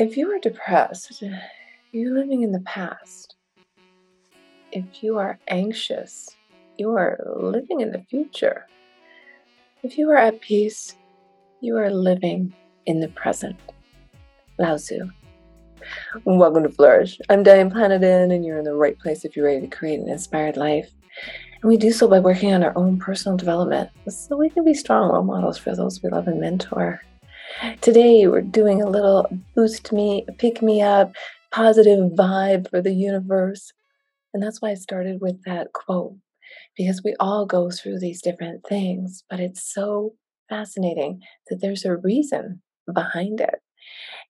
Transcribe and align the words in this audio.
If 0.00 0.16
you 0.16 0.30
are 0.30 0.38
depressed, 0.38 1.22
you're 1.92 2.14
living 2.14 2.40
in 2.40 2.52
the 2.52 2.60
past. 2.60 3.36
If 4.72 5.02
you 5.02 5.18
are 5.18 5.38
anxious, 5.48 6.26
you 6.78 6.92
are 6.92 7.18
living 7.36 7.82
in 7.82 7.90
the 7.90 8.02
future. 8.08 8.66
If 9.82 9.98
you 9.98 10.08
are 10.08 10.16
at 10.16 10.40
peace, 10.40 10.96
you 11.60 11.76
are 11.76 11.90
living 11.90 12.54
in 12.86 13.00
the 13.00 13.08
present. 13.08 13.60
Lao 14.58 14.78
Tzu. 14.78 15.10
Welcome 16.24 16.62
to 16.62 16.70
Flourish. 16.70 17.18
I'm 17.28 17.42
Diane 17.42 17.70
Planadin, 17.70 18.34
and 18.34 18.42
you're 18.42 18.56
in 18.56 18.64
the 18.64 18.72
right 18.72 18.98
place 18.98 19.26
if 19.26 19.36
you're 19.36 19.44
ready 19.44 19.60
to 19.60 19.76
create 19.76 20.00
an 20.00 20.08
inspired 20.08 20.56
life. 20.56 20.90
And 21.60 21.68
we 21.68 21.76
do 21.76 21.92
so 21.92 22.08
by 22.08 22.20
working 22.20 22.54
on 22.54 22.62
our 22.62 22.72
own 22.74 22.98
personal 22.98 23.36
development 23.36 23.90
so 24.08 24.38
we 24.38 24.48
can 24.48 24.64
be 24.64 24.72
strong 24.72 25.10
role 25.12 25.24
models 25.24 25.58
for 25.58 25.76
those 25.76 26.02
we 26.02 26.08
love 26.08 26.26
and 26.26 26.40
mentor. 26.40 27.02
Today, 27.80 28.26
we're 28.26 28.42
doing 28.42 28.80
a 28.80 28.88
little 28.88 29.26
boost 29.54 29.92
me, 29.92 30.26
pick 30.38 30.62
me 30.62 30.82
up, 30.82 31.12
positive 31.50 32.10
vibe 32.12 32.68
for 32.70 32.80
the 32.80 32.92
universe. 32.92 33.72
And 34.32 34.42
that's 34.42 34.62
why 34.62 34.70
I 34.70 34.74
started 34.74 35.20
with 35.20 35.42
that 35.44 35.72
quote, 35.72 36.14
because 36.76 37.02
we 37.04 37.14
all 37.18 37.46
go 37.46 37.70
through 37.70 37.98
these 37.98 38.22
different 38.22 38.64
things, 38.68 39.24
but 39.28 39.40
it's 39.40 39.62
so 39.62 40.14
fascinating 40.48 41.20
that 41.48 41.60
there's 41.60 41.84
a 41.84 41.96
reason 41.96 42.62
behind 42.92 43.40
it. 43.40 43.56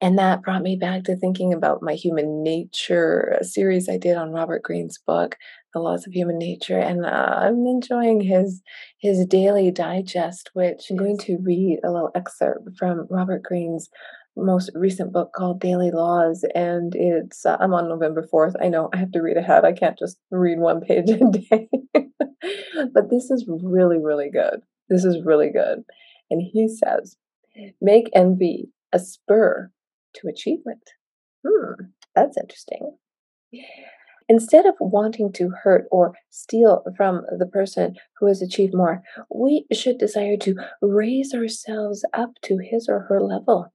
And 0.01 0.19
that 0.19 0.43
brought 0.43 0.63
me 0.63 0.77
back 0.77 1.05
to 1.05 1.17
thinking 1.17 1.53
about 1.53 1.83
my 1.83 1.95
human 1.95 2.43
nature 2.43 3.39
series 3.43 3.89
I 3.89 3.99
did 3.99 4.17
on 4.17 4.33
Robert 4.33 4.63
Greene's 4.63 4.99
book, 5.07 5.37
The 5.73 5.81
Laws 5.81 6.07
of 6.07 6.13
Human 6.13 6.39
Nature. 6.39 6.79
And 6.79 7.05
uh, 7.05 7.09
I'm 7.09 7.67
enjoying 7.67 8.21
his 8.21 8.63
his 8.99 9.25
daily 9.27 9.71
digest, 9.71 10.51
which 10.53 10.91
I'm 10.91 10.97
going 10.97 11.19
to 11.19 11.39
read 11.43 11.81
a 11.85 11.91
little 11.91 12.11
excerpt 12.15 12.77
from 12.79 13.07
Robert 13.11 13.43
Greene's 13.43 13.89
most 14.37 14.71
recent 14.75 15.13
book 15.13 15.33
called 15.35 15.61
Daily 15.61 15.91
Laws. 15.91 16.45
And 16.55 16.95
it's, 16.95 17.45
uh, 17.45 17.57
I'm 17.61 17.75
on 17.75 17.89
November 17.89 18.27
4th. 18.33 18.55
I 18.61 18.69
know 18.69 18.89
I 18.93 18.99
have 18.99 19.13
to 19.13 19.21
read 19.21 19.37
ahead. 19.37 19.65
I 19.65 19.73
can't 19.73 19.99
just 19.99 20.19
read 20.31 20.59
one 20.59 20.81
page 20.81 21.11
a 21.11 21.31
day. 21.31 21.69
but 22.93 23.11
this 23.11 23.31
is 23.31 23.47
really, 23.49 23.99
really 23.99 24.31
good. 24.31 24.61
This 24.89 25.05
is 25.05 25.25
really 25.25 25.51
good. 25.51 25.85
And 26.31 26.43
he 26.43 26.69
says, 26.69 27.17
make 27.81 28.09
envy 28.15 28.71
a 28.93 28.99
spur 28.99 29.71
to 30.15 30.29
achievement. 30.29 30.83
Hmm, 31.47 31.85
that's 32.15 32.37
interesting. 32.37 32.97
Instead 34.31 34.65
of 34.65 34.77
wanting 34.79 35.33
to 35.33 35.51
hurt 35.65 35.87
or 35.91 36.15
steal 36.31 36.85
from 36.97 37.23
the 37.37 37.47
person 37.47 37.97
who 38.17 38.27
has 38.27 38.41
achieved 38.41 38.73
more, 38.73 39.03
we 39.29 39.67
should 39.73 39.99
desire 39.99 40.37
to 40.37 40.55
raise 40.81 41.35
ourselves 41.35 42.05
up 42.15 42.31
to 42.41 42.59
his 42.59 42.89
or 42.89 43.01
her 43.09 43.21
level. 43.21 43.75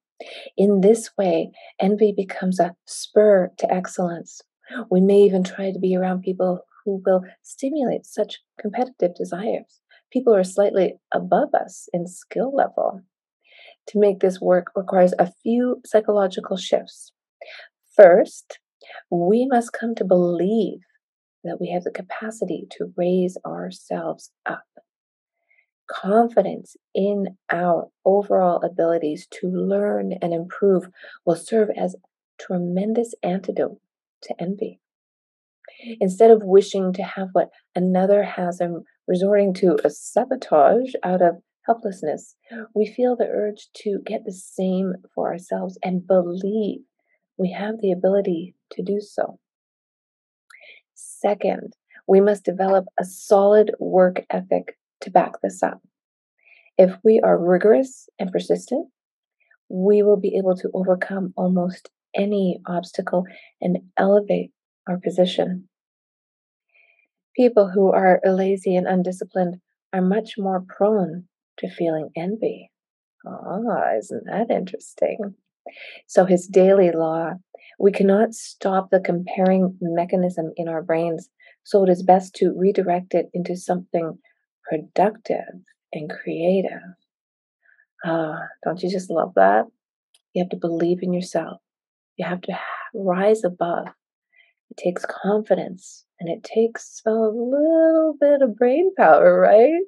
In 0.56 0.80
this 0.80 1.10
way, 1.18 1.52
envy 1.78 2.14
becomes 2.16 2.58
a 2.58 2.74
spur 2.86 3.52
to 3.58 3.70
excellence. 3.70 4.42
We 4.90 5.02
may 5.02 5.24
even 5.24 5.44
try 5.44 5.74
to 5.74 5.80
be 5.80 5.94
around 5.94 6.22
people 6.22 6.62
who 6.86 7.04
will 7.06 7.24
stimulate 7.44 8.06
such 8.06 8.40
competitive 8.58 9.14
desires. 9.14 9.82
People 10.10 10.32
who 10.32 10.40
are 10.40 10.46
slightly 10.46 10.94
above 11.14 11.54
us 11.54 11.90
in 11.92 12.08
skill 12.08 12.56
level 12.56 13.02
to 13.88 14.00
make 14.00 14.22
this 14.22 14.40
work 14.40 14.68
requires 14.74 15.14
a 15.20 15.34
few 15.44 15.82
psychological 15.86 16.56
shifts. 16.56 17.12
First, 17.94 18.60
we 19.10 19.46
must 19.46 19.74
come 19.74 19.96
to 19.96 20.06
believe 20.06 20.80
that 21.44 21.60
we 21.62 21.70
have 21.70 21.84
the 21.84 21.92
capacity 21.92 22.68
to 22.72 22.94
raise 22.98 23.38
ourselves 23.46 24.32
up. 24.46 24.66
Confidence 25.88 26.76
in 26.96 27.38
our 27.52 27.90
overall 28.04 28.62
abilities 28.64 29.28
to 29.30 29.48
learn 29.48 30.14
and 30.22 30.34
improve 30.34 30.90
will 31.26 31.36
serve 31.36 31.70
as 31.78 31.96
tremendous 32.40 33.14
antidote 33.22 33.80
to 34.24 34.36
envy. 34.40 34.80
Instead 36.00 36.32
of 36.32 36.44
wishing 36.44 36.94
to 36.94 37.04
have 37.04 37.30
what 37.34 37.50
another 37.76 38.24
has 38.24 38.60
and 38.60 38.84
resorting 39.08 39.54
to 39.54 39.78
a 39.84 39.90
sabotage 39.90 40.94
out 41.04 41.22
of 41.22 41.36
helplessness, 41.66 42.36
we 42.74 42.88
feel 42.88 43.16
the 43.16 43.28
urge 43.28 43.68
to 43.74 44.00
get 44.06 44.26
the 44.26 44.32
same 44.32 44.94
for 45.14 45.32
ourselves 45.32 45.78
and 45.84 46.08
believe 46.08 46.82
we 47.38 47.52
have 47.52 47.82
the 47.82 47.92
ability 47.92 48.56
to 48.72 48.84
do 48.84 49.00
so. 49.02 49.40
Second, 50.94 51.76
we 52.08 52.22
must 52.22 52.46
develop 52.46 52.86
a 53.00 53.06
solid 53.06 53.72
work 53.80 54.26
ethic 54.30 54.78
to 55.02 55.12
back 55.12 55.34
this 55.42 55.62
up. 55.64 55.82
If 56.78 56.98
we 57.04 57.20
are 57.22 57.38
rigorous 57.38 58.10
and 58.20 58.32
persistent, 58.32 58.90
we 59.70 60.04
will 60.04 60.18
be 60.18 60.38
able 60.38 60.56
to 60.58 60.70
overcome 60.74 61.34
almost 61.36 61.90
any 62.16 62.60
obstacle 62.68 63.26
and 63.62 63.80
elevate 63.98 64.52
our 64.88 64.98
position. 64.98 65.68
People 67.36 67.70
who 67.70 67.92
are 67.92 68.22
lazy 68.24 68.76
and 68.76 68.88
undisciplined 68.88 69.60
are 69.92 70.02
much 70.02 70.36
more 70.38 70.64
prone 70.68 71.26
to 71.58 71.70
feeling 71.70 72.10
envy. 72.16 72.72
Ah, 73.26 73.96
isn't 73.98 74.26
that 74.26 74.50
interesting? 74.50 75.36
So, 76.08 76.26
his 76.26 76.48
daily 76.48 76.92
law 76.92 77.34
we 77.80 77.92
cannot 77.92 78.34
stop 78.34 78.90
the 78.90 79.00
comparing 79.02 79.78
mechanism 79.82 80.54
in 80.56 80.68
our 80.70 80.82
brains, 80.82 81.30
so 81.64 81.84
it 81.84 81.90
is 81.90 82.04
best 82.04 82.34
to 82.36 82.54
redirect 82.58 83.14
it 83.14 83.30
into 83.34 83.56
something 83.56 84.18
productive 84.70 85.62
and 85.94 86.10
creative. 86.10 86.82
Ah, 88.04 88.48
don't 88.64 88.82
you 88.82 88.90
just 88.90 89.10
love 89.10 89.34
that? 89.36 89.66
You 90.34 90.44
have 90.44 90.50
to 90.52 90.58
believe 90.58 91.00
in 91.02 91.14
yourself. 91.14 91.62
You 92.18 92.26
have 92.28 92.42
to 92.44 92.60
rise 92.94 93.44
above. 93.44 93.88
It 94.72 94.78
takes 94.78 95.06
confidence 95.06 96.06
and 96.20 96.30
it 96.30 96.44
takes 96.44 97.02
a 97.06 97.12
little 97.12 98.16
bit 98.20 98.42
of 98.42 98.58
brain 98.58 98.94
power, 98.96 99.40
right? 99.40 99.84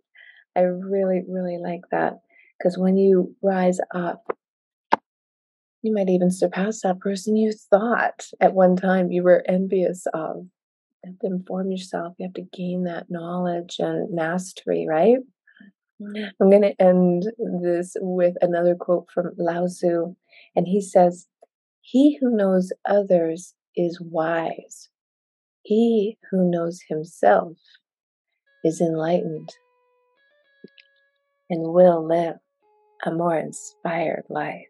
I 0.55 0.61
really, 0.61 1.23
really 1.27 1.59
like 1.59 1.83
that 1.91 2.19
because 2.57 2.77
when 2.77 2.97
you 2.97 3.35
rise 3.43 3.79
up, 3.95 4.36
you 5.81 5.93
might 5.93 6.09
even 6.09 6.31
surpass 6.31 6.81
that 6.81 6.99
person 6.99 7.35
you 7.35 7.51
thought 7.51 8.27
at 8.41 8.53
one 8.53 8.75
time 8.75 9.11
you 9.11 9.23
were 9.23 9.43
envious 9.47 10.05
of. 10.13 10.47
You 11.03 11.11
have 11.11 11.19
to 11.19 11.27
inform 11.27 11.71
yourself, 11.71 12.15
you 12.17 12.25
have 12.25 12.33
to 12.33 12.57
gain 12.57 12.83
that 12.83 13.09
knowledge 13.09 13.75
and 13.79 14.13
mastery, 14.13 14.85
right? 14.89 15.19
Mm. 16.01 16.31
I'm 16.41 16.49
going 16.49 16.61
to 16.63 16.81
end 16.81 17.25
this 17.61 17.95
with 17.99 18.35
another 18.41 18.75
quote 18.75 19.07
from 19.13 19.31
Lao 19.37 19.67
Tzu, 19.67 20.15
and 20.55 20.67
he 20.67 20.81
says, 20.81 21.27
He 21.81 22.17
who 22.19 22.35
knows 22.35 22.71
others 22.87 23.53
is 23.75 23.99
wise. 24.01 24.89
He 25.63 26.17
who 26.31 26.49
knows 26.49 26.81
himself 26.87 27.57
is 28.63 28.81
enlightened 28.81 29.49
and 31.49 31.73
will 31.73 32.05
live 32.05 32.35
a 33.05 33.11
more 33.11 33.37
inspired 33.37 34.23
life. 34.29 34.67